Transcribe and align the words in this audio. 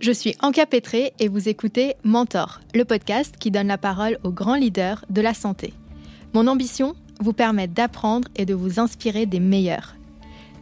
Je 0.00 0.12
suis 0.12 0.34
Anka 0.40 0.64
Petré 0.64 1.12
et 1.18 1.28
vous 1.28 1.50
écoutez 1.50 1.94
Mentor, 2.04 2.62
le 2.74 2.86
podcast 2.86 3.34
qui 3.38 3.50
donne 3.50 3.66
la 3.66 3.76
parole 3.76 4.18
aux 4.24 4.32
grands 4.32 4.54
leaders 4.54 5.04
de 5.10 5.20
la 5.20 5.34
santé. 5.34 5.74
Mon 6.32 6.46
ambition 6.46 6.94
Vous 7.20 7.34
permettre 7.34 7.74
d'apprendre 7.74 8.26
et 8.34 8.46
de 8.46 8.54
vous 8.54 8.80
inspirer 8.80 9.26
des 9.26 9.40
meilleurs. 9.40 9.96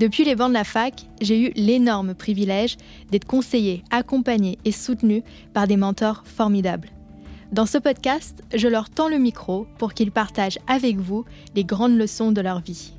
Depuis 0.01 0.25
les 0.25 0.35
bancs 0.35 0.49
de 0.49 0.55
la 0.55 0.65
fac, 0.65 1.07
j'ai 1.21 1.41
eu 1.41 1.53
l'énorme 1.55 2.15
privilège 2.15 2.79
d'être 3.13 3.29
conseillé, 3.29 3.85
accompagné 3.93 4.59
et 4.65 4.73
soutenu 4.73 5.23
par 5.55 5.69
des 5.69 5.77
mentors 5.77 6.25
formidables. 6.27 6.91
Dans 7.53 7.67
ce 7.67 7.79
podcast, 7.79 8.43
je 8.53 8.67
leur 8.67 8.91
tends 8.91 9.09
le 9.09 9.19
micro 9.19 9.69
pour 9.79 9.95
qu'ils 9.95 10.11
partagent 10.11 10.59
avec 10.67 10.97
vous 10.97 11.25
les 11.55 11.63
grandes 11.63 11.97
leçons 11.97 12.33
de 12.33 12.41
leur 12.41 12.59
vie. 12.59 12.93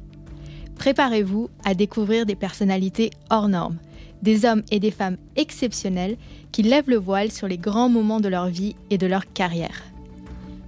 Préparez-vous 0.78 1.50
à 1.66 1.74
découvrir 1.74 2.26
des 2.26 2.36
personnalités 2.36 3.10
hors 3.30 3.50
normes, 3.50 3.78
des 4.22 4.46
hommes 4.46 4.64
et 4.72 4.80
des 4.80 4.92
femmes 4.92 5.18
exceptionnels 5.36 6.18
qui 6.52 6.64
lèvent 6.64 6.90
le 6.90 6.98
voile 6.98 7.32
sur 7.32 7.48
les 7.48 7.58
grands 7.58 7.90
moments 7.90 8.20
de 8.20 8.28
leur 8.28 8.48
vie 8.48 8.76
et 8.90 8.98
de 8.98 9.08
leur 9.08 9.32
carrière. 9.34 9.84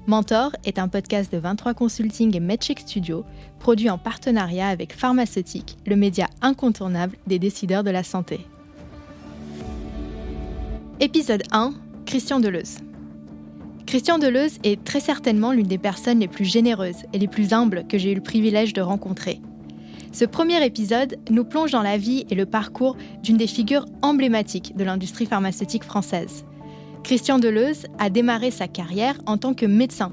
Mentor 0.08 0.52
est 0.66 0.80
un 0.80 0.88
podcast 0.88 1.32
de 1.32 1.38
23 1.38 1.74
Consulting 1.74 2.36
et 2.36 2.40
MedCheck 2.40 2.80
Studio, 2.80 3.24
produit 3.60 3.90
en 3.90 3.98
partenariat 3.98 4.68
avec 4.68 4.94
Pharmaceutique, 4.94 5.78
le 5.86 5.96
média 5.96 6.28
incontournable 6.42 7.18
des 7.28 7.40
décideurs 7.40 7.84
de 7.84 7.92
la 7.92 8.04
santé. 8.04 8.40
Épisode 11.00 11.44
1 11.52 11.74
Christian 12.06 12.40
Deleuze. 12.40 12.80
Christian 13.86 14.20
Deleuze 14.20 14.58
est 14.64 14.84
très 14.84 15.00
certainement 15.00 15.52
l'une 15.52 15.68
des 15.68 15.78
personnes 15.78 16.20
les 16.20 16.28
plus 16.28 16.46
généreuses 16.46 17.04
et 17.14 17.20
les 17.20 17.28
plus 17.28 17.54
humbles 17.54 17.86
que 17.88 17.98
j'ai 17.98 18.12
eu 18.12 18.16
le 18.16 18.22
privilège 18.22 18.74
de 18.74 18.82
rencontrer. 18.82 19.40
Ce 20.12 20.26
premier 20.26 20.64
épisode 20.66 21.18
nous 21.30 21.46
plonge 21.46 21.72
dans 21.72 21.82
la 21.82 21.98
vie 21.98 22.26
et 22.30 22.36
le 22.36 22.46
parcours 22.46 22.98
d'une 23.24 23.38
des 23.38 23.48
figures 23.48 23.86
emblématiques 24.02 24.76
de 24.76 24.84
l'industrie 24.84 25.26
pharmaceutique 25.26 25.86
française. 25.86 26.46
Christian 27.04 27.40
Deleuze 27.40 27.88
a 27.98 28.10
démarré 28.10 28.52
sa 28.52 28.68
carrière 28.68 29.18
en 29.26 29.38
tant 29.38 29.54
que 29.54 29.66
médecin, 29.66 30.12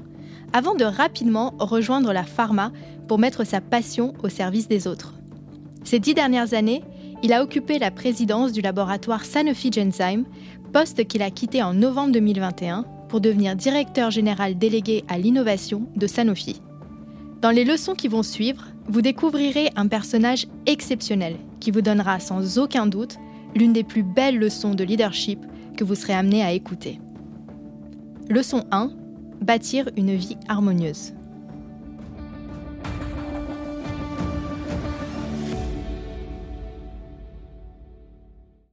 avant 0.53 0.73
de 0.73 0.85
rapidement 0.85 1.53
rejoindre 1.59 2.13
la 2.13 2.23
pharma 2.23 2.71
pour 3.07 3.19
mettre 3.19 3.43
sa 3.43 3.59
passion 3.59 4.13
au 4.23 4.29
service 4.29 4.69
des 4.69 4.87
autres. 4.87 5.13
Ces 5.83 5.99
dix 5.99 6.13
dernières 6.13 6.53
années, 6.53 6.81
il 7.21 7.33
a 7.33 7.43
occupé 7.43 7.77
la 7.77 7.91
présidence 7.91 8.53
du 8.53 8.61
laboratoire 8.61 9.25
Sanofi 9.25 9.71
Genzyme, 9.71 10.23
poste 10.71 11.05
qu'il 11.07 11.21
a 11.21 11.29
quitté 11.29 11.61
en 11.61 11.73
novembre 11.73 12.13
2021 12.13 12.85
pour 13.09 13.19
devenir 13.19 13.55
directeur 13.55 14.11
général 14.11 14.57
délégué 14.57 15.03
à 15.09 15.17
l'innovation 15.17 15.87
de 15.95 16.07
Sanofi. 16.07 16.61
Dans 17.41 17.51
les 17.51 17.65
leçons 17.65 17.95
qui 17.95 18.07
vont 18.07 18.23
suivre, 18.23 18.65
vous 18.89 19.03
découvrirez 19.03 19.69
un 19.75 19.87
personnage 19.87 20.47
exceptionnel 20.65 21.35
qui 21.59 21.69
vous 21.69 21.81
donnera 21.81 22.19
sans 22.19 22.57
aucun 22.57 22.87
doute 22.87 23.17
l'une 23.55 23.71
des 23.71 23.83
plus 23.83 24.01
belles 24.01 24.39
leçons 24.39 24.73
de 24.73 24.83
leadership 24.83 25.39
que 25.77 25.83
vous 25.83 25.93
serez 25.93 26.13
amené 26.13 26.41
à 26.41 26.53
écouter. 26.53 26.99
Leçon 28.29 28.65
1. 28.71 28.91
Bâtir 29.41 29.89
une 29.95 30.15
vie 30.15 30.37
harmonieuse. 30.47 31.13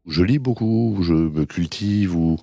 Je 0.06 0.22
lis 0.22 0.38
beaucoup, 0.38 0.96
je 1.02 1.12
me 1.12 1.44
cultive 1.44 2.16
ou 2.16 2.38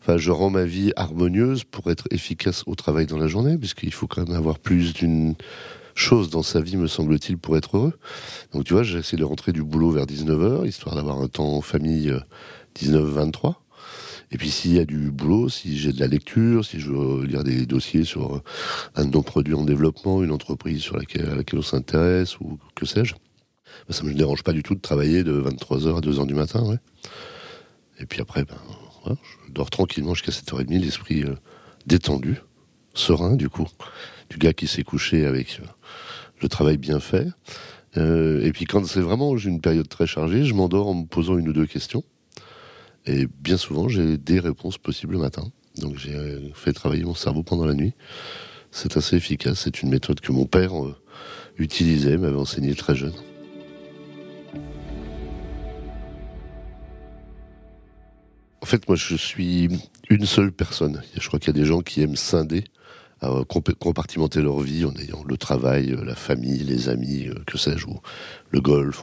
enfin 0.00 0.16
je 0.16 0.30
rends 0.30 0.50
ma 0.50 0.64
vie 0.64 0.92
harmonieuse 0.94 1.64
pour 1.64 1.90
être 1.90 2.06
efficace 2.12 2.62
au 2.66 2.76
travail 2.76 3.06
dans 3.06 3.18
la 3.18 3.26
journée 3.26 3.58
puisqu'il 3.58 3.92
faut 3.92 4.06
quand 4.06 4.28
même 4.28 4.36
avoir 4.36 4.60
plus 4.60 4.94
d'une 4.94 5.34
chose 6.00 6.30
dans 6.30 6.42
sa 6.42 6.60
vie 6.60 6.76
me 6.76 6.86
semble-t-il 6.86 7.38
pour 7.38 7.56
être 7.56 7.76
heureux. 7.76 7.92
Donc 8.52 8.64
tu 8.64 8.72
vois, 8.72 8.82
j'essaie 8.82 9.16
de 9.16 9.24
rentrer 9.24 9.52
du 9.52 9.62
boulot 9.62 9.90
vers 9.90 10.06
19h 10.06 10.66
histoire 10.66 10.96
d'avoir 10.96 11.20
un 11.20 11.28
temps 11.28 11.56
en 11.56 11.60
famille 11.60 12.12
19-23 12.80 13.48
euh, 13.48 13.52
et 14.32 14.38
puis 14.38 14.50
s'il 14.50 14.72
y 14.74 14.78
a 14.78 14.84
du 14.84 15.10
boulot, 15.10 15.48
si 15.48 15.76
j'ai 15.76 15.92
de 15.92 15.98
la 15.98 16.06
lecture, 16.06 16.64
si 16.64 16.78
je 16.78 16.90
veux 16.90 17.24
lire 17.24 17.42
des 17.42 17.66
dossiers 17.66 18.04
sur 18.04 18.36
euh, 18.36 18.42
un 18.94 19.04
de 19.04 19.10
nos 19.10 19.22
produits 19.22 19.54
en 19.54 19.64
développement, 19.64 20.22
une 20.22 20.30
entreprise 20.30 20.80
sur 20.80 20.96
laquelle, 20.96 21.28
à 21.28 21.34
laquelle 21.34 21.58
on 21.58 21.62
s'intéresse, 21.62 22.38
ou 22.40 22.58
que 22.76 22.86
sais-je, 22.86 23.14
ben, 23.14 23.92
ça 23.92 24.04
me 24.04 24.14
dérange 24.14 24.44
pas 24.44 24.52
du 24.52 24.62
tout 24.62 24.74
de 24.74 24.80
travailler 24.80 25.24
de 25.24 25.32
23h 25.32 25.96
à 25.96 26.00
2h 26.00 26.26
du 26.26 26.34
matin. 26.34 26.78
Et 27.98 28.06
puis 28.06 28.20
après, 28.20 28.44
ben, 28.44 28.56
je 29.06 29.52
dors 29.52 29.70
tranquillement 29.70 30.14
jusqu'à 30.14 30.32
7h30, 30.32 30.80
l'esprit 30.80 31.24
euh, 31.24 31.34
détendu, 31.86 32.40
serein 32.94 33.34
du 33.34 33.48
coup, 33.48 33.66
du 34.30 34.38
gars 34.38 34.52
qui 34.52 34.66
s'est 34.66 34.84
couché 34.84 35.26
avec 35.26 35.60
euh, 35.60 35.66
le 36.40 36.48
travail 36.48 36.78
bien 36.78 37.00
fait. 37.00 37.28
et 37.96 38.50
puis 38.54 38.64
quand 38.64 38.86
c'est 38.86 39.00
vraiment 39.00 39.36
une 39.36 39.60
période 39.60 39.88
très 39.88 40.06
chargée, 40.06 40.44
je 40.44 40.54
m'endors 40.54 40.88
en 40.88 40.94
me 40.94 41.06
posant 41.06 41.36
une 41.36 41.48
ou 41.48 41.52
deux 41.52 41.66
questions. 41.66 42.04
Et 43.06 43.26
bien 43.26 43.56
souvent, 43.56 43.88
j'ai 43.88 44.18
des 44.18 44.40
réponses 44.40 44.78
possibles 44.78 45.14
le 45.14 45.18
matin. 45.18 45.50
Donc 45.76 45.96
j'ai 45.96 46.14
euh, 46.14 46.50
fait 46.54 46.72
travailler 46.72 47.04
mon 47.04 47.14
cerveau 47.14 47.42
pendant 47.42 47.64
la 47.64 47.74
nuit. 47.74 47.94
C'est 48.70 48.96
assez 48.96 49.16
efficace. 49.16 49.60
C'est 49.64 49.82
une 49.82 49.90
méthode 49.90 50.20
que 50.20 50.32
mon 50.32 50.46
père 50.46 50.84
euh, 50.84 50.94
utilisait, 51.58 52.18
m'avait 52.18 52.36
enseigné 52.36 52.74
très 52.74 52.94
jeune. 52.94 53.14
En 58.62 58.66
fait, 58.66 58.86
moi, 58.86 58.96
je 58.96 59.16
suis 59.16 59.68
une 60.10 60.26
seule 60.26 60.52
personne. 60.52 61.02
Je 61.18 61.26
crois 61.26 61.40
qu'il 61.40 61.48
y 61.48 61.58
a 61.58 61.60
des 61.60 61.66
gens 61.66 61.80
qui 61.80 62.02
aiment 62.02 62.16
scinder 62.16 62.64
à 63.20 63.30
compartimenter 63.78 64.40
leur 64.40 64.60
vie 64.60 64.84
en 64.84 64.94
ayant 64.94 65.22
le 65.26 65.36
travail, 65.36 65.92
euh, 65.92 66.04
la 66.04 66.14
famille, 66.14 66.58
les 66.58 66.88
amis, 66.88 67.28
euh, 67.28 67.34
que 67.46 67.58
sais-je, 67.58 67.86
ou 67.86 68.00
le 68.50 68.60
golf. 68.60 69.02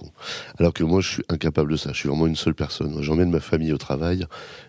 Alors 0.58 0.74
que 0.74 0.84
moi, 0.84 1.02
je 1.02 1.10
suis 1.10 1.24
incapable 1.30 1.72
de 1.72 1.78
ça. 1.78 1.92
Je 1.94 2.00
suis 2.00 2.10
vraiment 2.10 2.28
une 2.28 2.36
seule 2.36 2.56
personne. 2.56 3.02
J'emmène 3.02 3.30
ma 3.30 3.40
famille 3.40 3.74
au 3.74 3.78
travail 3.78 4.26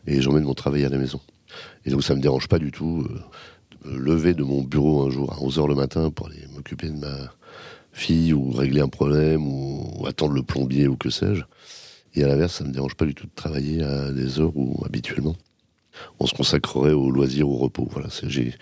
et 0.07 0.21
j'emmène 0.21 0.45
mon 0.45 0.55
travail 0.55 0.85
à 0.85 0.89
la 0.89 0.99
maison. 0.99 1.21
Et 1.87 1.91
donc, 1.91 2.03
ça 2.03 2.15
me 2.15 2.21
dérange 2.21 2.49
pas 2.49 2.59
du 2.59 2.71
tout 2.71 3.07
euh, 3.09 3.89
de 3.89 3.91
me 3.91 3.99
lever 3.99 4.35
de 4.35 4.43
mon 4.43 4.63
bureau 4.63 5.07
un 5.07 5.11
jour 5.11 5.33
à 5.33 5.37
11h 5.37 5.67
le 5.67 5.75
matin 5.75 6.11
pour 6.11 6.27
aller 6.27 6.47
m'occuper 6.55 6.89
de 6.91 6.99
ma 6.99 7.33
fille 7.93 8.35
ou 8.35 8.51
régler 8.51 8.83
un 8.83 8.89
problème 8.89 9.47
ou, 9.47 10.05
attendre 10.07 10.35
le 10.35 10.43
plombier 10.43 10.89
ou 10.89 10.97
que 10.97 11.09
sais-je. 11.09 11.43
Et 12.15 12.25
à 12.25 12.29
l'inverse, 12.29 12.55
ça 12.55 12.65
me 12.65 12.73
dérange 12.73 12.95
pas 12.95 13.07
du 13.07 13.15
tout 13.15 13.27
de 13.27 13.35
travailler 13.35 13.83
à 13.83 14.13
des 14.13 14.41
heures 14.41 14.57
où 14.57 14.83
habituellement 14.85 15.37
on 16.21 16.27
se 16.27 16.35
consacrerait 16.35 16.93
au 16.93 17.11
loisir, 17.11 17.49
au 17.49 17.57
repos. 17.57 17.89
Voilà, 17.91 18.09
j'ai 18.25 18.55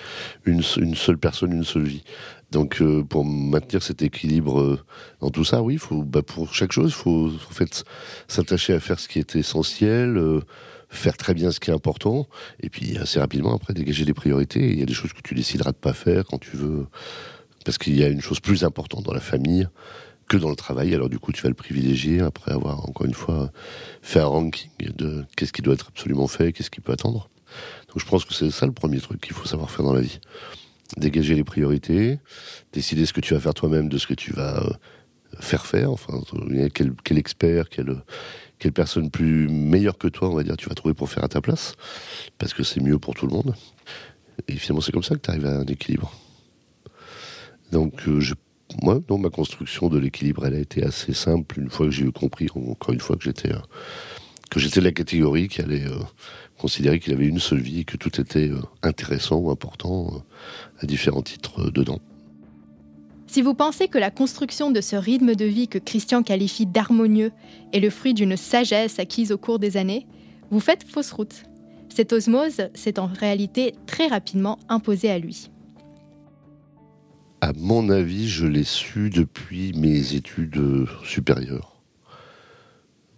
une, 0.45 0.63
seule 0.63 1.19
personne, 1.19 1.53
une 1.53 1.65
seule 1.65 1.85
vie. 1.85 2.05
Donc, 2.51 2.81
euh, 2.81 3.03
pour 3.03 3.25
maintenir 3.25 3.83
cet 3.83 4.03
équilibre 4.03 4.61
euh, 4.61 4.81
dans 5.21 5.31
tout 5.31 5.45
ça, 5.45 5.63
oui, 5.63 5.79
bah, 5.91 6.23
pour 6.23 6.55
chaque 6.55 6.73
chose, 6.73 6.91
il 6.91 7.03
faut 7.03 7.29
en 7.29 7.53
fait 7.53 7.85
s'attacher 8.29 8.73
à 8.73 8.81
faire 8.81 9.01
ce 9.01 9.09
qui 9.09 9.19
est 9.19 9.35
essentiel, 9.37 10.17
euh, 10.17 10.41
faire 10.89 11.17
très 11.17 11.35
bien 11.35 11.51
ce 11.51 11.59
qui 11.59 11.71
est 11.71 11.75
important, 11.75 12.29
et 12.61 12.71
puis 12.71 12.97
assez 12.99 13.19
rapidement 13.19 13.55
après 13.55 13.75
dégager 13.75 14.05
des 14.05 14.15
priorités. 14.15 14.71
Il 14.71 14.79
y 14.79 14.83
a 14.83 14.87
des 14.87 14.95
choses 14.95 15.13
que 15.13 15.23
tu 15.23 15.35
décideras 15.35 15.73
de 15.73 15.77
pas 15.77 15.93
faire 15.93 16.25
quand 16.25 16.39
tu 16.39 16.57
veux, 16.57 16.87
parce 17.65 17.79
qu'il 17.79 17.97
y 17.99 18.05
a 18.05 18.09
une 18.09 18.21
chose 18.21 18.39
plus 18.39 18.65
importante 18.65 19.05
dans 19.05 19.15
la 19.15 19.21
famille 19.21 19.67
que 20.29 20.37
dans 20.37 20.51
le 20.51 20.57
travail. 20.57 20.95
Alors 20.95 21.09
du 21.09 21.19
coup, 21.19 21.33
tu 21.33 21.43
vas 21.43 21.49
le 21.49 21.55
privilégier 21.55 22.21
après 22.21 22.53
avoir 22.53 22.89
encore 22.89 23.07
une 23.07 23.15
fois 23.15 23.51
fait 24.03 24.21
un 24.21 24.27
ranking 24.27 24.71
de 24.79 25.25
qu'est-ce 25.37 25.53
qui 25.53 25.63
doit 25.63 25.75
être 25.75 25.89
absolument 25.89 26.27
fait, 26.27 26.53
qu'est-ce 26.53 26.71
qui 26.71 26.81
peut 26.81 26.93
attendre. 26.93 27.29
Donc 27.89 28.01
je 28.01 28.07
pense 28.07 28.25
que 28.25 28.35
c'est 28.35 28.51
ça 28.51 28.67
le 28.67 28.73
premier 28.73 29.01
truc 29.01 29.21
qu'il 29.21 29.35
faut 29.35 29.47
savoir 29.47 29.71
faire 29.71 29.85
dans 29.85 29.95
la 29.95 30.01
vie. 30.01 30.21
Dégager 30.97 31.35
les 31.35 31.45
priorités, 31.45 32.19
décider 32.73 33.07
ce 33.07 33.13
que 33.13 33.21
tu 33.21 33.35
vas 33.35 33.41
faire 33.41 33.55
toi-même 33.55 33.89
de 33.89 33.99
ce 33.99 34.07
que 34.07 34.15
tu 34.15 34.33
vas 34.33 34.63
euh, 34.63 34.71
faire 35.41 35.67
faire. 35.67 35.91
Enfin, 35.91 36.21
quel, 36.75 36.93
quel 37.05 37.19
expert, 37.19 37.69
quelle, 37.69 37.93
personne 38.73 39.11
plus 39.11 39.49
meilleure 39.49 39.99
que 39.99 40.09
toi, 40.09 40.29
on 40.29 40.35
va 40.35 40.43
dire, 40.43 40.57
tu 40.57 40.69
vas 40.69 40.75
trouver 40.75 40.95
pour 40.95 41.09
faire 41.09 41.25
à 41.25 41.29
ta 41.29 41.41
place, 41.41 41.75
parce 42.39 42.53
que 42.55 42.63
c'est 42.63 42.81
mieux 42.81 42.99
pour 42.99 43.15
tout 43.15 43.27
le 43.27 43.33
monde. 43.33 43.55
Et 44.49 44.57
finalement, 44.57 44.81
c'est 44.81 44.93
comme 44.93 45.03
ça 45.03 45.15
que 45.15 45.21
tu 45.21 45.31
arrives 45.31 45.47
à 45.47 45.59
un 45.59 45.65
équilibre. 45.65 46.13
Donc, 47.73 48.07
euh, 48.09 48.21
je 48.21 48.35
moi, 48.83 49.01
ma 49.19 49.31
construction 49.31 49.89
de 49.89 49.99
l'équilibre, 49.99 50.47
elle 50.47 50.55
a 50.55 50.59
été 50.59 50.83
assez 50.83 51.15
simple. 51.15 51.61
Une 51.61 51.71
fois 51.71 51.87
que 51.87 51.93
j'ai 51.93 52.11
compris, 52.11 52.49
encore 52.55 52.93
une 52.93 53.01
fois, 53.01 53.17
que 53.17 53.25
j'étais 53.25 53.53
euh, 53.53 54.81
la 54.81 54.93
catégorie 54.93 55.49
qui 55.49 55.63
allait 55.63 55.87
euh, 55.87 55.99
considérer 56.59 56.99
qu'il 57.01 57.13
avait 57.13 57.27
une 57.27 57.39
seule 57.39 57.61
vie 57.61 57.84
que 57.84 57.97
tout 57.97 58.21
était 58.21 58.49
euh, 58.49 58.61
intéressant 58.83 59.37
ou 59.37 59.51
important 59.51 60.23
à 60.81 60.87
différents 60.87 61.23
titres 61.23 61.71
dedans. 61.71 62.01
Si 63.27 63.43
vous 63.43 63.55
pensez 63.55 63.89
que 63.89 63.99
la 63.99 64.11
construction 64.11 64.71
de 64.71 64.81
ce 64.81 64.95
rythme 64.95 65.34
de 65.34 65.45
vie 65.45 65.69
que 65.69 65.79
Christian 65.79 66.22
qualifie 66.22 66.67
d'harmonieux 66.67 67.33
est 67.72 67.81
le 67.81 67.91
fruit 67.91 68.15
d'une 68.15 68.37
sagesse 68.37 68.99
acquise 68.99 69.33
au 69.33 69.39
cours 69.39 69.59
des 69.59 69.77
années, 69.77 70.07
vous 70.51 70.61
faites 70.61 70.84
fausse 70.84 71.13
route. 71.13 71.43
Cette 71.89 72.13
osmose 72.13 72.69
s'est 72.75 72.99
en 72.99 73.07
réalité 73.07 73.75
très 73.87 74.07
rapidement 74.07 74.59
imposée 74.69 75.11
à 75.11 75.19
lui. 75.19 75.51
À 77.42 77.53
mon 77.54 77.91
avis, 77.91 78.28
je 78.28 78.47
l'ai 78.47 78.65
su 78.65 79.10
depuis 79.10 79.74
mes 79.74 80.15
études 80.15 80.86
supérieures. 81.04 81.77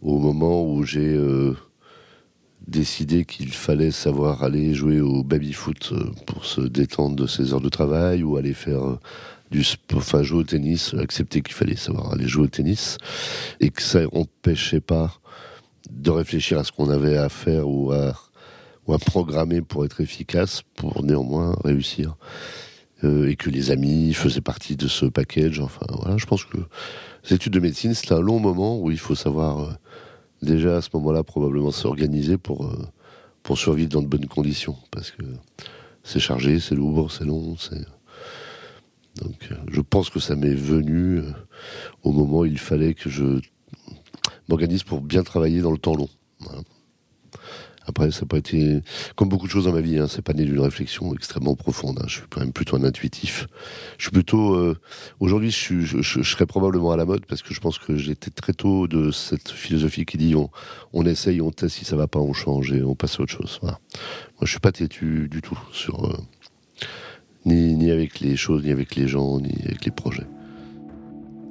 Au 0.02 0.18
moment 0.18 0.64
où 0.64 0.82
j'ai 0.82 1.14
euh, 1.14 1.56
décidé 2.66 3.24
qu'il 3.24 3.52
fallait 3.52 3.92
savoir 3.92 4.42
aller 4.42 4.74
jouer 4.74 5.00
au 5.00 5.22
baby-foot 5.22 5.90
euh, 5.92 6.10
pour 6.26 6.46
se 6.46 6.60
détendre 6.60 7.14
de 7.14 7.28
ses 7.28 7.54
heures 7.54 7.60
de 7.60 7.68
travail 7.68 8.24
ou 8.24 8.36
aller 8.36 8.54
faire 8.54 8.84
euh, 8.84 9.00
du 9.52 9.62
sport, 9.62 9.98
enfin 9.98 10.24
jouer 10.24 10.40
au 10.40 10.44
tennis, 10.44 10.94
accepter 10.94 11.40
qu'il 11.40 11.54
fallait 11.54 11.76
savoir 11.76 12.12
aller 12.12 12.26
jouer 12.26 12.44
au 12.44 12.48
tennis 12.48 12.98
et 13.60 13.70
que 13.70 13.82
ça 13.82 14.00
n'empêchait 14.12 14.80
pas 14.80 15.14
de 15.90 16.10
réfléchir 16.10 16.58
à 16.58 16.64
ce 16.64 16.72
qu'on 16.72 16.90
avait 16.90 17.16
à 17.16 17.28
faire 17.28 17.68
ou 17.68 17.92
à 17.92 18.14
programmer 19.06 19.60
pour 19.62 19.84
être 19.84 20.00
efficace, 20.00 20.62
pour 20.74 21.04
néanmoins 21.04 21.56
réussir. 21.62 22.16
Euh, 23.04 23.28
et 23.28 23.36
que 23.36 23.48
les 23.48 23.70
amis 23.70 24.12
faisaient 24.12 24.40
partie 24.40 24.74
de 24.74 24.88
ce 24.88 25.06
package. 25.06 25.60
Enfin, 25.60 25.86
voilà, 25.90 26.16
je 26.16 26.26
pense 26.26 26.44
que 26.44 26.56
les 27.24 27.36
études 27.36 27.52
de 27.52 27.60
médecine, 27.60 27.94
c'est 27.94 28.10
un 28.10 28.20
long 28.20 28.40
moment 28.40 28.80
où 28.80 28.90
il 28.90 28.98
faut 28.98 29.14
savoir 29.14 29.60
euh, 29.60 29.72
déjà 30.42 30.78
à 30.78 30.82
ce 30.82 30.88
moment-là 30.94 31.22
probablement 31.22 31.70
s'organiser 31.70 32.38
pour, 32.38 32.66
euh, 32.66 32.88
pour 33.44 33.56
survivre 33.56 33.90
dans 33.90 34.02
de 34.02 34.08
bonnes 34.08 34.26
conditions. 34.26 34.76
Parce 34.90 35.12
que 35.12 35.22
c'est 36.02 36.18
chargé, 36.18 36.58
c'est 36.58 36.74
lourd, 36.74 37.12
c'est 37.12 37.24
long. 37.24 37.56
Donc 39.22 39.48
je 39.70 39.80
pense 39.80 40.10
que 40.10 40.18
ça 40.18 40.34
m'est 40.34 40.54
venu 40.54 41.22
au 42.02 42.12
moment 42.12 42.40
où 42.40 42.46
il 42.46 42.58
fallait 42.58 42.94
que 42.94 43.10
je 43.10 43.40
m'organise 44.48 44.82
pour 44.82 45.00
bien 45.00 45.22
travailler 45.22 45.60
dans 45.60 45.72
le 45.72 45.78
temps 45.78 45.94
long. 45.94 46.08
Après, 47.88 48.10
ça 48.10 48.22
n'a 48.22 48.26
pas 48.26 48.38
été 48.38 48.80
comme 49.16 49.28
beaucoup 49.28 49.46
de 49.46 49.50
choses 49.50 49.64
dans 49.64 49.72
ma 49.72 49.80
vie. 49.80 49.98
Hein, 49.98 50.06
c'est 50.08 50.22
pas 50.22 50.34
né 50.34 50.44
d'une 50.44 50.60
réflexion 50.60 51.14
extrêmement 51.14 51.54
profonde. 51.54 51.98
Hein. 52.00 52.06
je 52.06 52.14
suis 52.14 52.22
quand 52.28 52.40
même 52.40 52.52
plutôt 52.52 52.76
un 52.76 52.84
intuitif. 52.84 53.46
Je 53.96 54.04
suis 54.04 54.10
plutôt 54.10 54.54
euh, 54.54 54.76
aujourd'hui, 55.20 55.50
je, 55.50 55.80
je, 55.80 56.22
serais 56.22 56.46
probablement 56.46 56.92
à 56.92 56.96
la 56.96 57.04
mode 57.04 57.24
parce 57.26 57.42
que 57.42 57.54
je 57.54 57.60
pense 57.60 57.78
que 57.78 57.96
j'étais 57.96 58.30
très 58.30 58.52
tôt 58.52 58.86
de 58.86 59.10
cette 59.10 59.48
philosophie 59.48 60.04
qui 60.04 60.18
dit 60.18 60.34
on, 60.92 61.06
essaye, 61.06 61.40
on 61.40 61.50
teste, 61.50 61.76
si 61.76 61.84
ça 61.84 61.96
va 61.96 62.06
pas, 62.06 62.18
on 62.18 62.32
change 62.32 62.72
et 62.72 62.82
on 62.82 62.94
passe 62.94 63.18
à 63.18 63.22
autre 63.22 63.32
chose. 63.32 63.58
Voilà. 63.62 63.78
Moi, 64.36 64.42
je 64.42 64.50
suis 64.50 64.60
pas 64.60 64.72
têtu 64.72 65.28
du 65.30 65.40
tout 65.40 65.58
sur 65.72 66.04
euh, 66.04 66.16
ni 67.46 67.90
avec 67.90 68.20
les 68.20 68.36
choses, 68.36 68.64
ni 68.64 68.70
avec 68.70 68.94
les 68.96 69.08
gens, 69.08 69.40
ni 69.40 69.54
avec 69.64 69.84
les 69.84 69.90
projets. 69.90 70.26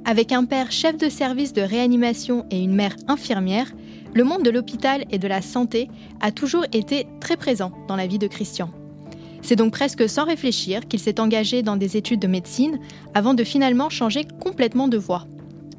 Avec 0.04 0.32
un 0.32 0.44
père 0.44 0.72
chef 0.72 0.96
de 0.96 1.08
service 1.08 1.52
de 1.52 1.60
réanimation 1.60 2.46
et 2.50 2.58
une 2.58 2.74
mère 2.74 2.96
infirmière, 3.08 3.70
le 4.18 4.24
monde 4.24 4.42
de 4.42 4.50
l'hôpital 4.50 5.04
et 5.12 5.18
de 5.18 5.28
la 5.28 5.40
santé 5.40 5.88
a 6.20 6.32
toujours 6.32 6.64
été 6.72 7.06
très 7.20 7.36
présent 7.36 7.70
dans 7.86 7.94
la 7.94 8.08
vie 8.08 8.18
de 8.18 8.26
Christian. 8.26 8.68
C'est 9.42 9.54
donc 9.54 9.72
presque 9.72 10.08
sans 10.08 10.24
réfléchir 10.24 10.88
qu'il 10.88 10.98
s'est 10.98 11.20
engagé 11.20 11.62
dans 11.62 11.76
des 11.76 11.96
études 11.96 12.18
de 12.18 12.26
médecine 12.26 12.80
avant 13.14 13.32
de 13.32 13.44
finalement 13.44 13.90
changer 13.90 14.26
complètement 14.40 14.88
de 14.88 14.98
voie. 14.98 15.28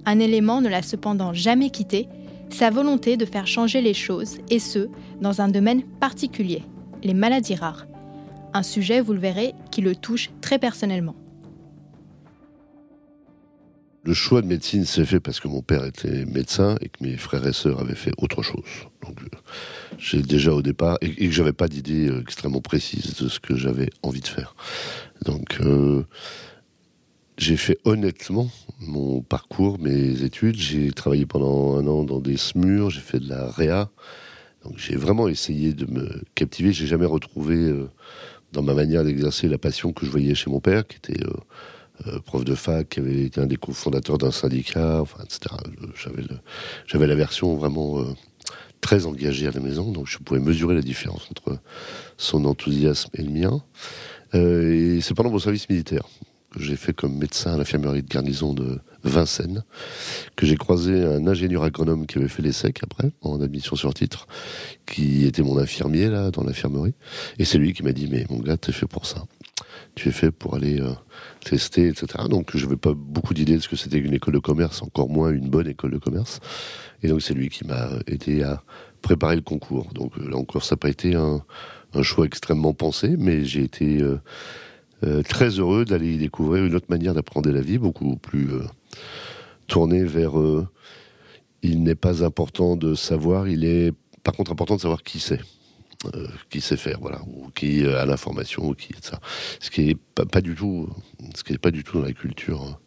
Un 0.06 0.20
élément 0.20 0.62
ne 0.62 0.70
l'a 0.70 0.82
cependant 0.82 1.34
jamais 1.34 1.70
quitté, 1.70 2.08
sa 2.50 2.70
volonté 2.70 3.18
de 3.18 3.26
faire 3.26 3.46
changer 3.46 3.82
les 3.82 3.94
choses, 3.94 4.38
et 4.50 4.60
ce, 4.60 4.88
dans 5.20 5.42
un 5.42 5.50
domaine 5.50 5.84
particulier, 6.00 6.64
les 7.04 7.14
maladies 7.14 7.56
rares. 7.56 7.88
Un 8.54 8.64
sujet, 8.64 9.02
vous 9.02 9.12
le 9.12 9.20
verrez, 9.20 9.54
qui 9.70 9.82
le 9.82 9.98
touche 9.98 10.32
très 10.40 10.60
personnellement. 10.60 11.16
Le 14.04 14.14
choix 14.14 14.42
de 14.42 14.48
médecine 14.48 14.86
s'est 14.86 15.06
fait 15.06 15.20
parce 15.20 15.40
que 15.40 15.48
mon 15.48 15.62
père 15.62 15.84
était 15.86 16.26
médecin 16.26 16.78
et 16.82 16.90
que 16.90 17.04
mes 17.04 17.18
frères 17.18 17.46
et 17.46 17.54
sœurs 17.54 17.82
avaient 17.82 17.96
fait 17.96 18.14
autre 18.18 18.42
chose. 18.42 18.64
Donc, 19.06 19.18
j'ai 19.98 20.22
déjà 20.22 20.54
au 20.54 20.62
départ 20.62 20.98
et, 21.02 21.14
que 21.14 21.32
j'avais 21.32 21.54
pas 21.54 21.68
d'idée 21.68 22.10
euh, 22.10 22.22
extrêmement 22.22 22.62
précise 22.62 23.16
de 23.16 23.28
ce 23.28 23.40
que 23.40 23.56
j'avais 23.56 23.90
envie 24.02 24.22
de 24.22 24.28
faire. 24.28 24.56
Donc, 25.26 25.58
euh, 25.62 26.04
j'ai 27.38 27.58
fait 27.58 27.78
honnêtement 27.84 28.50
mon 28.80 29.22
parcours, 29.22 29.80
mes 29.80 30.24
études. 30.24 30.58
J'ai 30.58 30.92
travaillé 30.92 31.26
pendant 31.26 31.78
un 31.78 31.88
an 31.88 32.04
dans 32.04 32.20
des 32.20 32.38
SMUR, 32.38 32.90
j'ai 32.90 33.02
fait 33.02 33.20
de 33.20 33.30
la 33.30 33.50
réa. 33.50 33.90
Donc, 34.64 34.78
j'ai 34.78 34.96
vraiment 34.96 35.28
essayé 35.28 35.74
de 35.74 35.86
me 35.90 36.22
captiver. 36.36 36.74
J'ai 36.74 36.88
jamais 36.88 37.06
retrouvé 37.06 37.56
euh, 37.56 37.90
dans 38.52 38.62
ma 38.62 38.74
manière 38.74 39.04
d'exercer 39.04 39.48
la 39.48 39.58
passion 39.58 39.94
que 39.94 40.06
je 40.06 40.12
voyais 40.12 40.36
chez 40.36 40.50
mon 40.50 40.60
père, 40.60 40.86
qui 40.88 40.98
était 40.98 41.24
euh, 41.24 41.34
prof 42.26 42.44
de 42.44 42.56
fac, 42.56 42.90
qui 42.90 43.00
avait 43.00 43.26
été 43.26 43.42
un 43.42 43.48
des 43.48 43.58
cofondateurs 43.58 44.18
d'un 44.18 44.32
syndicat, 44.32 45.02
enfin, 45.02 45.24
etc. 45.24 45.56
J'avais, 46.88 47.08
la 47.08 47.16
version 47.16 47.56
vraiment 47.56 48.00
euh, 48.00 48.06
très 48.82 49.06
engagée 49.06 49.48
à 49.48 49.52
la 49.52 49.60
maison, 49.60 49.92
donc 49.92 50.08
je 50.08 50.18
pouvais 50.20 50.40
mesurer 50.40 50.76
la 50.76 50.82
différence 50.82 51.28
entre 51.32 51.60
son 52.18 52.46
enthousiasme 52.46 53.10
et 53.14 53.24
le 53.24 53.30
mien. 53.30 53.64
Euh, 54.36 54.98
et 54.98 55.02
c'est 55.02 55.14
pendant 55.14 55.32
mon 55.32 55.40
service 55.40 55.70
militaire 55.70 56.08
que 56.52 56.62
j'ai 56.64 56.76
fait 56.76 56.94
comme 56.94 57.16
médecin 57.16 57.54
à 57.54 57.58
l'infirmerie 57.58 58.02
de 58.02 58.08
garnison 58.08 58.54
de 58.54 58.80
Vincennes, 59.04 59.64
que 60.36 60.46
j'ai 60.46 60.58
croisé 60.58 61.04
un 61.04 61.28
ingénieur 61.28 61.64
agronome 61.64 62.08
qui 62.08 62.18
avait 62.18 62.28
fait 62.28 62.42
l'essai 62.42 62.74
après, 62.82 63.12
en 63.22 63.40
admission 63.42 63.76
sur 63.76 63.94
titre, 63.94 64.28
qui 64.86 65.26
était 65.26 65.44
mon 65.44 65.58
infirmier 65.58 66.10
là 66.10 66.32
dans 66.32 66.44
l'infirmerie. 66.44 66.96
Et 67.38 67.46
c'est 67.46 67.60
lui 67.60 67.74
qui 67.74 67.84
m'a 67.84 67.92
dit, 67.92 68.08
mais 68.08 68.26
mon 68.30 68.40
gars, 68.40 68.58
t'es 68.58 68.72
fait 68.72 68.88
pour 68.88 69.06
ça 69.06 69.26
tu 69.96 70.10
es 70.10 70.12
fait 70.12 70.32
pour 70.32 70.56
aller 70.56 70.80
euh, 70.80 70.94
tester, 71.44 71.88
etc. 71.88 72.26
Donc 72.30 72.56
je 72.56 72.66
n'avais 72.66 72.78
pas 72.78 72.94
beaucoup 72.94 73.34
d'idées 73.34 73.56
de 73.56 73.62
ce 73.62 73.70
que 73.70 73.76
c'était 73.76 73.98
une 73.98 74.14
école 74.14 74.34
de 74.34 74.40
commerce, 74.40 74.82
encore 74.82 75.10
moins 75.10 75.30
une 75.32 75.50
bonne 75.50 75.68
école 75.68 75.92
de 75.92 75.98
commerce. 75.98 76.40
Et 77.04 77.08
donc 77.08 77.22
c'est 77.22 77.34
lui 77.34 77.50
qui 77.50 77.66
m'a 77.66 77.90
aidé 78.08 78.44
à 78.44 78.64
préparer 79.02 79.36
le 79.36 79.42
concours. 79.42 79.94
Donc 79.94 80.18
là 80.18 80.38
encore, 80.38 80.64
ça 80.64 80.76
n'a 80.76 80.78
pas 80.78 80.90
été 80.90 81.16
un, 81.16 81.44
choix 82.02 82.26
extrêmement 82.26 82.74
pensé, 82.74 83.16
mais 83.18 83.44
j'ai 83.44 83.64
été 83.64 84.02
euh, 84.02 84.20
euh, 85.04 85.24
très 85.24 85.50
heureux 85.50 85.86
d'aller 85.86 86.14
y 86.14 86.18
découvrir 86.18 86.66
une 86.66 86.76
autre 86.76 86.88
manière 86.90 87.14
d'apprendre 87.14 87.50
la 87.50 87.62
vie, 87.62 87.78
beaucoup 87.78 88.16
plus 88.18 88.50
tournée 89.68 90.04
vers 90.04 90.34
il 91.62 91.84
n'est 91.84 91.96
pas 91.96 92.24
important 92.24 92.76
de 92.76 92.96
savoir, 92.96 93.48
il 93.48 93.66
est 93.66 93.94
par 94.24 94.34
contre 94.34 94.52
important 94.52 94.76
de 94.76 94.82
savoir 94.82 95.04
qui 95.04 95.20
c'est. 95.20 95.42
Euh, 96.06 96.28
qui 96.50 96.62
sait 96.62 96.78
faire, 96.78 96.98
voilà, 97.02 97.20
ou 97.28 97.50
qui 97.50 97.86
a 97.86 98.06
l'information, 98.06 98.70
ou 98.70 98.74
qui 98.74 98.94
ça. 99.02 99.20
Ce 99.60 99.70
qui 99.70 99.90
est 99.90 99.98
pas, 99.98 100.40
du 100.40 100.56
tout, 100.56 100.90
ce 101.36 101.44
qui 101.44 101.52
est 101.52 101.58
pas 101.58 101.72
du 101.72 101.84
tout 101.84 101.98
dans 101.98 102.06
la 102.06 102.14
culture 102.14 102.62
hein, 102.64 102.80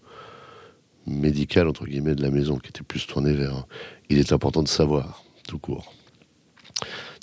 médicale 1.06 1.68
entre 1.68 1.84
guillemets 1.84 2.14
de 2.14 2.22
la 2.22 2.30
maison, 2.30 2.56
qui 2.56 2.70
était 2.70 2.82
plus 2.82 3.06
tournée 3.06 3.34
vers. 3.34 3.66
Il 4.08 4.18
est 4.18 4.32
important 4.32 4.62
de 4.62 4.68
savoir, 4.68 5.24
tout 5.46 5.58
court. 5.58 5.92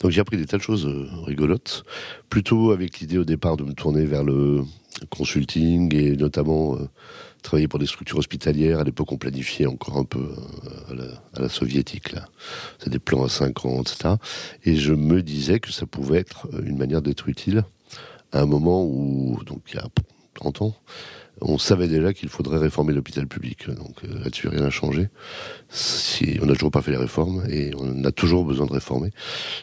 Donc 0.02 0.12
j'ai 0.12 0.22
appris 0.22 0.38
des 0.38 0.46
tas 0.46 0.58
de 0.58 0.62
choses 0.62 0.86
euh, 0.86 1.10
rigolotes, 1.26 1.84
plutôt 2.30 2.70
avec 2.72 3.00
l'idée 3.00 3.18
au 3.18 3.26
départ 3.26 3.58
de 3.58 3.64
me 3.64 3.74
tourner 3.74 4.06
vers 4.06 4.24
le 4.24 4.64
consulting 5.10 5.96
et 5.96 6.16
notamment 6.16 6.76
euh, 6.76 6.88
travailler 7.42 7.68
pour 7.68 7.80
des 7.80 7.86
structures 7.86 8.18
hospitalières. 8.18 8.80
À 8.80 8.84
l'époque, 8.84 9.12
on 9.12 9.18
planifiait 9.18 9.66
encore 9.66 9.98
un 9.98 10.04
peu 10.04 10.34
euh, 10.92 11.14
à 11.36 11.42
la, 11.42 11.50
soviétique. 11.50 12.12
Là, 12.12 12.28
c'est 12.80 12.90
des 12.90 13.00
plans 13.00 13.24
à 13.24 13.30
5 13.30 13.66
ans, 13.66 13.82
etc. 13.82 14.16
Et 14.66 14.76
je 14.76 14.94
me 14.94 15.22
disais 15.22 15.60
que 15.60 15.72
ça 15.72 15.86
pouvait 15.86 16.20
être 16.20 16.48
une 16.64 16.78
manière 16.78 17.02
d'être 17.02 17.30
utile 17.30 17.64
à 18.32 18.42
un 18.42 18.46
moment 18.46 18.84
où, 18.84 19.40
donc 19.46 19.62
il 19.70 19.76
y 19.76 19.80
a 19.80 19.88
30 20.40 20.62
ans, 20.62 20.76
on 21.42 21.58
savait 21.58 21.88
déjà 21.88 22.14
qu'il 22.14 22.30
faudrait 22.30 22.58
réformer 22.58 22.94
l'hôpital 22.94 23.28
public. 23.28 23.70
Donc 23.70 24.04
euh, 24.04 24.24
là-dessus, 24.24 24.48
rien 24.48 24.62
n'a 24.62 24.70
changé. 24.70 25.10
On 26.42 26.46
n'a 26.46 26.54
toujours 26.54 26.72
pas 26.72 26.82
fait 26.82 26.92
les 26.92 26.98
réformes 26.98 27.44
et 27.50 27.72
on 27.78 28.04
a 28.04 28.12
toujours 28.12 28.46
besoin 28.46 28.66
de 28.66 28.74
réformer. 28.74 29.12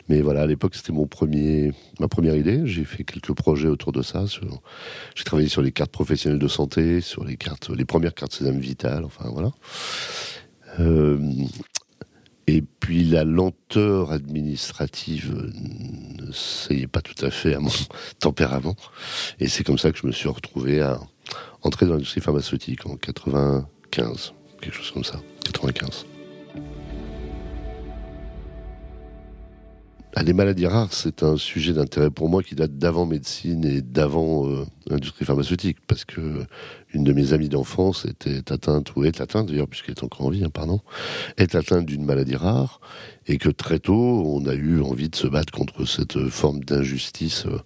Mais 0.09 0.21
voilà, 0.21 0.43
à 0.43 0.47
l'époque, 0.47 0.75
c'était 0.75 0.93
mon 0.93 1.07
premier, 1.07 1.73
ma 2.01 2.09
première 2.09 2.37
idée. 2.37 2.63
J'ai 2.65 2.85
fait 2.85 3.05
quelques 3.05 3.33
projets 3.33 3.69
autour 3.69 3.93
de 3.93 4.03
ça. 4.03 4.25
J'ai 5.15 5.25
travaillé 5.25 5.49
sur 5.49 5.63
les 5.63 5.73
cartes 5.73 5.93
professionnelles 5.93 6.39
de 6.39 6.49
santé, 6.49 7.01
sur 7.01 7.25
les 7.25 7.37
cartes, 7.37 7.71
les 7.71 7.85
premières 7.85 8.15
cartes 8.15 8.33
Sésame 8.33 8.59
Vital. 8.59 9.05
Enfin 9.05 9.29
voilà. 9.33 9.53
Euh, 10.81 11.19
et 12.47 12.63
puis 12.63 13.05
la 13.05 13.25
lenteur 13.25 14.13
administrative 14.13 15.35
ne 16.21 16.33
s'est 16.33 16.87
pas 16.87 17.01
tout 17.01 17.25
à 17.25 17.31
fait 17.31 17.55
à 17.55 17.61
mon 17.61 17.71
tempérament. 18.21 18.77
Et 19.41 19.49
c'est 19.49 19.65
comme 19.65 19.79
ça 19.79 19.91
que 19.91 19.99
je 19.99 20.07
me 20.07 20.13
suis 20.13 20.29
retrouvé 20.29 20.81
à 20.81 21.01
entrer 21.63 21.87
dans 21.87 21.95
l'industrie 21.95 22.21
pharmaceutique 22.21 22.87
en 22.87 22.97
95, 22.97 24.33
quelque 24.61 24.75
chose 24.75 24.91
comme 24.93 25.05
ça, 25.05 25.21
95. 25.45 26.07
Les 30.23 30.33
maladies 30.33 30.67
rares, 30.67 30.95
c'est 30.95 31.23
un 31.23 31.37
sujet 31.37 31.75
d'intérêt 31.75 32.11
pour 32.11 32.31
moi 32.31 32.43
qui 32.43 32.55
date 32.55 32.79
d'avant 32.79 33.05
médecine 33.05 33.65
et 33.67 33.83
d'avant 33.83 34.49
euh, 34.49 34.65
industrie 34.91 35.27
pharmaceutique, 35.27 35.77
parce 35.87 36.07
que 36.07 36.47
une 36.95 37.05
de 37.05 37.13
mes 37.13 37.35
amies 37.35 37.51
d'enfance 37.51 38.07
était 38.07 38.51
atteinte, 38.51 38.97
ou 38.97 39.05
est 39.05 39.21
atteinte 39.21 39.49
d'ailleurs, 39.49 39.69
puisqu'elle 39.69 39.95
est 39.95 40.03
encore 40.03 40.27
en 40.27 40.31
vie, 40.31 40.43
hein, 40.43 40.51
pardon, 40.51 40.81
est 41.37 41.55
atteinte 41.55 41.85
d'une 41.85 42.05
maladie 42.05 42.35
rare, 42.35 42.81
et 43.27 43.37
que 43.37 43.51
très 43.51 43.79
tôt, 43.79 44.23
on 44.25 44.47
a 44.47 44.55
eu 44.55 44.81
envie 44.81 45.11
de 45.11 45.17
se 45.17 45.27
battre 45.27 45.53
contre 45.53 45.85
cette 45.85 46.29
forme 46.29 46.65
d'injustice, 46.65 47.45
euh, 47.45 47.59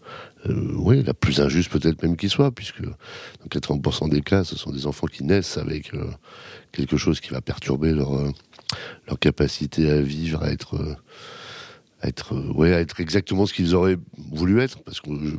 euh, 0.48 0.72
oui, 0.76 1.04
la 1.04 1.14
plus 1.14 1.40
injuste 1.40 1.70
peut-être 1.70 2.02
même 2.02 2.16
qui 2.16 2.28
soit, 2.28 2.50
puisque 2.50 2.82
dans 2.82 3.46
80% 3.48 4.10
des 4.10 4.22
cas, 4.22 4.42
ce 4.42 4.56
sont 4.56 4.72
des 4.72 4.86
enfants 4.86 5.06
qui 5.06 5.22
naissent 5.22 5.56
avec 5.56 5.92
quelque 6.72 6.96
chose 6.96 7.20
qui 7.20 7.30
va 7.30 7.42
perturber 7.42 7.92
leur, 7.92 8.12
leur 9.06 9.18
capacité 9.20 9.90
à 9.90 10.00
vivre, 10.00 10.42
à 10.42 10.50
être 10.50 10.96
être, 12.02 12.34
euh, 12.34 12.52
ouais, 12.52 12.70
être 12.70 13.00
exactement 13.00 13.46
ce 13.46 13.52
qu'ils 13.52 13.74
auraient 13.74 13.98
voulu 14.32 14.60
être, 14.60 14.82
parce 14.82 15.00
qu'on 15.00 15.14
ne 15.14 15.32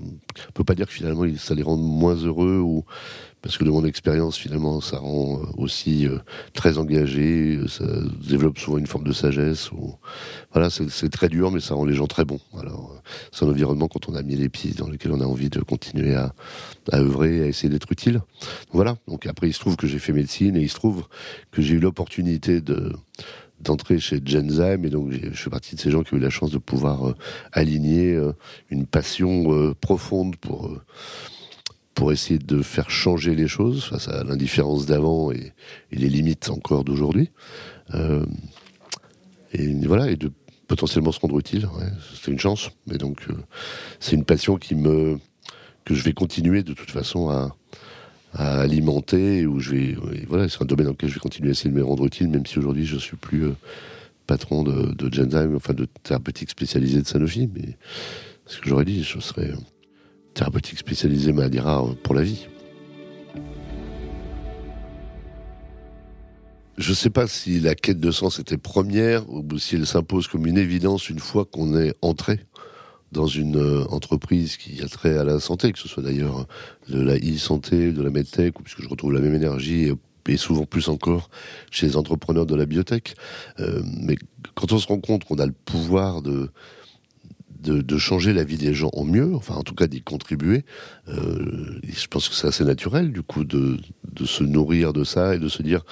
peut 0.53 0.63
pas 0.63 0.75
dire 0.75 0.87
que 0.87 0.93
finalement 0.93 1.25
ça 1.37 1.55
les 1.55 1.63
rend 1.63 1.77
moins 1.77 2.15
heureux, 2.15 2.59
ou 2.59 2.85
parce 3.41 3.57
que 3.57 3.63
de 3.63 3.71
mon 3.71 3.83
expérience 3.83 4.37
finalement 4.37 4.81
ça 4.81 4.99
rend 4.99 5.39
euh, 5.39 5.45
aussi 5.57 6.07
euh, 6.07 6.19
très 6.53 6.77
engagé, 6.77 7.59
ça 7.67 7.85
développe 8.27 8.59
souvent 8.59 8.77
une 8.77 8.87
forme 8.87 9.03
de 9.03 9.13
sagesse. 9.13 9.71
Ou, 9.71 9.95
voilà, 10.53 10.69
c'est 10.69 11.09
très 11.09 11.29
dur, 11.29 11.51
mais 11.51 11.59
ça 11.59 11.73
rend 11.73 11.85
les 11.85 11.95
gens 11.95 12.07
très 12.07 12.25
bons. 12.25 12.39
Alors, 12.59 13.01
c'est 13.31 13.45
un 13.45 13.49
environnement 13.49 13.87
quand 13.87 14.09
on 14.09 14.15
a 14.15 14.21
mis 14.21 14.35
les 14.35 14.49
pieds 14.49 14.73
dans 14.73 14.87
lequel 14.87 15.11
on 15.13 15.21
a 15.21 15.25
envie 15.25 15.49
de 15.49 15.61
continuer 15.61 16.13
à, 16.13 16.33
à 16.91 16.99
œuvrer, 16.99 17.41
à 17.41 17.47
essayer 17.47 17.69
d'être 17.69 17.91
utile. 17.91 18.21
Voilà. 18.71 18.97
Donc 19.07 19.25
après, 19.25 19.47
il 19.47 19.53
se 19.53 19.59
trouve 19.59 19.77
que 19.77 19.87
j'ai 19.87 19.99
fait 19.99 20.13
médecine 20.13 20.55
et 20.55 20.61
il 20.61 20.69
se 20.69 20.75
trouve 20.75 21.05
que 21.51 21.61
j'ai 21.61 21.75
eu 21.75 21.79
l'opportunité 21.79 22.61
de 22.61 22.93
d'entrer 23.63 23.99
chez 23.99 24.19
Genzyme 24.23 24.85
et 24.85 24.89
donc 24.89 25.11
je 25.11 25.29
fais 25.31 25.49
partie 25.49 25.75
de 25.75 25.79
ces 25.79 25.91
gens 25.91 26.03
qui 26.03 26.13
ont 26.13 26.17
eu 26.17 26.21
la 26.21 26.29
chance 26.29 26.51
de 26.51 26.57
pouvoir 26.57 27.15
aligner 27.51 28.19
une 28.69 28.85
passion 28.85 29.73
profonde 29.79 30.35
pour 30.37 30.71
pour 31.93 32.11
essayer 32.11 32.39
de 32.39 32.61
faire 32.61 32.89
changer 32.89 33.35
les 33.35 33.47
choses 33.47 33.83
face 33.83 34.07
à 34.07 34.23
l'indifférence 34.23 34.85
d'avant 34.85 35.31
et, 35.31 35.53
les 35.91 36.09
limites 36.09 36.49
encore 36.49 36.83
d'aujourd'hui. 36.83 37.31
et 39.53 39.85
voilà, 39.85 40.09
et 40.09 40.15
de 40.15 40.31
potentiellement 40.67 41.11
se 41.11 41.19
rendre 41.19 41.37
utile. 41.37 41.67
c'est 42.21 42.31
une 42.31 42.39
chance, 42.39 42.71
mais 42.87 42.97
donc 42.97 43.27
c'est 43.99 44.15
une 44.15 44.25
passion 44.25 44.57
qui 44.57 44.75
me 44.75 45.19
que 45.85 45.93
je 45.93 46.03
vais 46.03 46.13
continuer 46.13 46.63
de 46.63 46.73
toute 46.73 46.91
façon 46.91 47.29
à, 47.29 47.55
alimenter, 48.33 49.45
où 49.45 49.59
je 49.59 49.71
vais, 49.71 49.97
voilà, 50.27 50.47
c'est 50.47 50.61
un 50.61 50.65
domaine 50.65 50.85
dans 50.85 50.91
lequel 50.91 51.09
je 51.09 51.15
vais 51.15 51.19
continuer 51.19 51.49
à 51.49 51.51
essayer 51.51 51.69
de 51.69 51.75
me 51.75 51.83
rendre 51.83 52.05
utile, 52.05 52.29
même 52.29 52.45
si 52.45 52.59
aujourd'hui 52.59 52.85
je 52.85 52.97
suis 52.97 53.17
plus 53.17 53.45
euh, 53.45 53.55
patron 54.27 54.63
de, 54.63 54.93
de 54.93 55.55
enfin 55.55 55.73
de 55.73 55.87
thérapeutique 56.03 56.49
spécialisée 56.49 57.01
de 57.01 57.07
Sanofi, 57.07 57.49
mais 57.53 57.77
ce 58.45 58.59
que 58.59 58.69
j'aurais 58.69 58.85
dit, 58.85 59.03
je 59.03 59.19
serais 59.19 59.51
thérapeutique 60.33 60.79
spécialisée 60.79 61.33
maladie 61.33 61.59
rare 61.59 61.95
pour 62.03 62.15
la 62.15 62.23
vie. 62.23 62.47
Je 66.77 66.89
ne 66.89 66.95
sais 66.95 67.09
pas 67.09 67.27
si 67.27 67.59
la 67.59 67.75
quête 67.75 67.99
de 67.99 68.11
sens 68.11 68.39
était 68.39 68.57
première 68.57 69.29
ou 69.29 69.45
si 69.59 69.75
elle 69.75 69.85
s'impose 69.85 70.27
comme 70.27 70.47
une 70.47 70.57
évidence 70.57 71.09
une 71.09 71.19
fois 71.19 71.45
qu'on 71.45 71.77
est 71.77 71.93
entré 72.01 72.39
dans 73.11 73.27
une 73.27 73.57
euh, 73.57 73.83
entreprise 73.89 74.57
qui 74.57 74.81
a 74.81 74.87
trait 74.87 75.17
à 75.17 75.23
la 75.23 75.39
santé, 75.39 75.71
que 75.71 75.79
ce 75.79 75.87
soit 75.87 76.03
d'ailleurs 76.03 76.47
de 76.87 77.01
la 77.01 77.15
e-santé, 77.15 77.91
de 77.91 78.01
la 78.01 78.09
medtech, 78.09 78.53
puisque 78.63 78.81
je 78.81 78.89
retrouve 78.89 79.13
la 79.13 79.21
même 79.21 79.35
énergie 79.35 79.91
et, 80.27 80.37
souvent 80.37 80.65
plus 80.65 80.87
encore 80.87 81.29
chez 81.71 81.87
les 81.87 81.97
entrepreneurs 81.97 82.45
de 82.45 82.55
la 82.55 82.65
biotech. 82.65 83.15
Euh, 83.59 83.81
mais 84.01 84.15
quand 84.55 84.71
on 84.71 84.77
se 84.77 84.87
rend 84.87 84.99
compte 84.99 85.25
qu'on 85.25 85.39
a 85.39 85.45
le 85.45 85.51
pouvoir 85.51 86.21
de, 86.21 86.49
de, 87.61 87.97
changer 87.97 88.33
la 88.33 88.43
vie 88.43 88.57
des 88.57 88.73
gens 88.73 88.89
en 88.93 89.03
mieux, 89.03 89.35
enfin 89.35 89.55
en 89.55 89.63
tout 89.63 89.75
cas 89.75 89.87
d'y 89.87 90.01
contribuer, 90.01 90.65
euh, 91.07 91.79
je 91.83 92.07
pense 92.07 92.27
que 92.29 92.35
c'est 92.35 92.47
assez 92.47 92.65
naturel 92.65 93.11
du 93.11 93.21
coup 93.21 93.43
de, 93.43 93.77
de 94.11 94.25
se 94.25 94.43
nourrir 94.43 94.93
de 94.93 95.03
ça 95.03 95.35
et 95.35 95.39
de 95.39 95.47
se 95.47 95.61
dire 95.61 95.83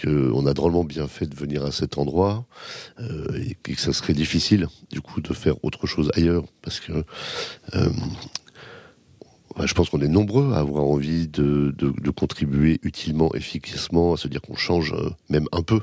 qu'on 0.00 0.46
a 0.46 0.54
drôlement 0.54 0.84
bien 0.84 1.06
fait 1.08 1.26
de 1.26 1.34
venir 1.34 1.64
à 1.64 1.72
cet 1.72 1.98
endroit 1.98 2.46
euh, 3.00 3.26
et 3.44 3.54
que 3.54 3.78
ça 3.78 3.92
serait 3.92 4.14
difficile 4.14 4.68
du 4.90 5.00
coup 5.00 5.20
de 5.20 5.32
faire 5.34 5.62
autre 5.62 5.86
chose 5.86 6.10
ailleurs 6.14 6.44
parce 6.62 6.80
que 6.80 7.04
euh, 7.74 7.90
je 9.62 9.74
pense 9.74 9.90
qu'on 9.90 10.00
est 10.00 10.08
nombreux 10.08 10.54
à 10.54 10.58
avoir 10.58 10.84
envie 10.84 11.28
de, 11.28 11.74
contribuer 12.16 12.80
utilement, 12.82 13.34
efficacement, 13.34 14.14
à 14.14 14.16
se 14.16 14.28
dire 14.28 14.40
qu'on 14.40 14.56
change 14.56 14.94
même 15.28 15.46
un 15.52 15.62
peu 15.62 15.80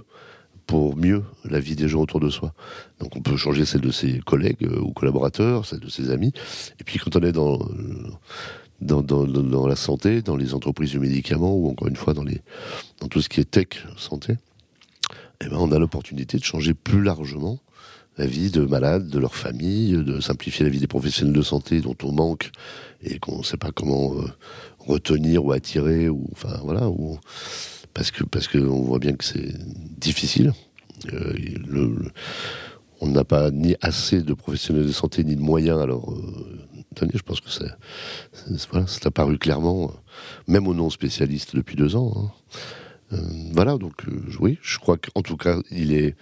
pour 0.67 0.97
mieux 0.97 1.23
la 1.45 1.59
vie 1.59 1.75
des 1.75 1.87
gens 1.87 2.01
autour 2.01 2.19
de 2.19 2.29
soi. 2.29 2.53
Donc 2.99 3.15
on 3.15 3.21
peut 3.21 3.37
changer 3.37 3.65
celle 3.65 3.81
de 3.81 3.91
ses 3.91 4.19
collègues 4.19 4.67
ou 4.81 4.91
collaborateurs, 4.91 5.65
celle 5.65 5.79
de 5.79 5.89
ses 5.89 6.11
amis. 6.11 6.33
Et 6.79 6.83
puis 6.83 6.99
quand 6.99 7.15
on 7.15 7.21
est 7.21 7.31
dans 7.31 7.59
dans, 8.79 9.01
dans, 9.01 9.25
dans, 9.25 9.65
la 9.65 9.75
santé, 9.75 10.21
dans 10.21 10.35
les 10.35 10.53
entreprises 10.53 10.93
de 10.93 10.99
médicaments 10.99 11.55
ou 11.55 11.67
encore 11.67 11.87
une 11.87 11.95
fois 11.95 12.13
dans, 12.13 12.23
les, 12.23 12.41
dans 12.99 13.07
tout 13.07 13.21
ce 13.21 13.29
qui 13.29 13.39
est 13.39 13.49
tech 13.49 13.69
santé, 13.97 14.35
eh 15.41 15.49
ben 15.49 15.57
on 15.57 15.71
a 15.71 15.79
l'opportunité 15.79 16.37
de 16.37 16.43
changer 16.43 16.75
plus 16.75 17.01
largement 17.01 17.59
la 18.17 18.25
vie 18.25 18.49
de 18.49 18.61
malades, 18.61 19.09
de 19.09 19.19
leurs 19.19 19.35
familles, 19.35 20.03
de 20.03 20.19
simplifier 20.19 20.65
la 20.65 20.71
vie 20.71 20.79
des 20.79 20.87
professionnels 20.87 21.35
de 21.35 21.41
santé 21.41 21.81
dont 21.81 21.95
on 22.03 22.11
manque 22.11 22.51
et 23.03 23.19
qu'on 23.19 23.39
ne 23.39 23.43
sait 23.43 23.57
pas 23.57 23.71
comment 23.71 24.15
euh, 24.15 24.25
retenir 24.79 25.45
ou 25.45 25.51
attirer 25.51 26.09
ou 26.09 26.27
enfin 26.31 26.59
voilà 26.63 26.89
parce 27.97 28.11
que 28.11 28.23
parce 28.23 28.47
on 28.53 28.83
voit 28.83 28.99
bien 28.99 29.13
que 29.13 29.25
c'est 29.25 29.55
difficile. 29.99 30.53
Euh, 31.11 31.95
on 33.01 33.07
n'a 33.07 33.23
pas 33.23 33.49
ni 33.49 33.75
assez 33.81 34.21
de 34.21 34.33
professionnels 34.35 34.85
de 34.85 34.91
santé 34.91 35.23
ni 35.23 35.35
de 35.35 35.41
moyens 35.41 35.79
alors 35.79 36.11
euh, 36.11 37.09
je 37.13 37.21
pense 37.21 37.41
que 37.41 37.49
c'est, 37.49 37.71
voilà, 38.71 38.85
apparu 39.05 39.39
clairement, 39.39 39.91
même 40.47 40.67
aux 40.67 40.73
non-spécialistes 40.73 41.55
depuis 41.55 41.75
deux 41.75 41.95
ans. 41.95 42.13
Hein. 42.15 42.31
Euh, 43.13 43.21
voilà, 43.53 43.77
donc 43.77 44.07
euh, 44.07 44.21
oui, 44.39 44.59
je 44.61 44.77
crois 44.77 44.97
qu'en 44.97 45.21
tout 45.21 45.37
cas, 45.37 45.59
il 45.71 45.93
est. 45.93 46.15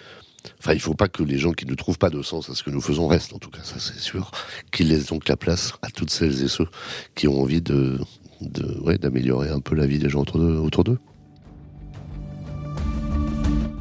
Enfin, 0.59 0.73
il 0.73 0.77
ne 0.77 0.81
faut 0.81 0.93
pas 0.93 1.07
que 1.07 1.23
les 1.23 1.37
gens 1.37 1.53
qui 1.53 1.65
ne 1.65 1.73
trouvent 1.73 1.97
pas 1.97 2.09
de 2.09 2.21
sens 2.21 2.49
à 2.49 2.55
ce 2.55 2.63
que 2.63 2.69
nous 2.69 2.81
faisons 2.81 3.07
restent, 3.07 3.33
en 3.33 3.39
tout 3.39 3.49
cas, 3.49 3.63
ça 3.63 3.79
c'est 3.79 3.99
sûr. 3.99 4.31
Qu'ils 4.71 4.89
laissent 4.89 5.07
donc 5.07 5.27
la 5.27 5.37
place 5.37 5.73
à 5.81 5.89
toutes 5.89 6.11
celles 6.11 6.43
et 6.43 6.47
ceux 6.47 6.67
qui 7.15 7.27
ont 7.27 7.41
envie 7.41 7.61
de, 7.61 7.99
d'améliorer 8.41 9.49
un 9.49 9.59
peu 9.59 9.75
la 9.75 9.87
vie 9.87 9.97
des 9.97 10.09
gens 10.09 10.21
autour 10.21 10.83
d'eux. 10.83 10.99